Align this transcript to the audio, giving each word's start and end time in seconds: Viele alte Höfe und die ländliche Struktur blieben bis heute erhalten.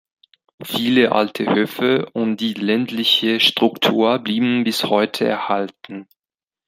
Viele 0.63 1.11
alte 1.11 1.45
Höfe 1.53 2.07
und 2.13 2.37
die 2.37 2.55
ländliche 2.55 3.39
Struktur 3.39 4.17
blieben 4.17 4.63
bis 4.63 4.85
heute 4.85 5.27
erhalten. 5.27 6.07